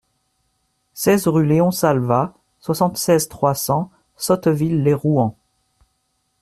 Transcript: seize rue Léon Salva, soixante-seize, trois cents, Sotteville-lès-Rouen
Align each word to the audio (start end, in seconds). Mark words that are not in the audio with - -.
seize 0.95 1.27
rue 1.27 1.45
Léon 1.45 1.69
Salva, 1.69 2.33
soixante-seize, 2.59 3.27
trois 3.27 3.53
cents, 3.53 3.91
Sotteville-lès-Rouen 4.17 5.37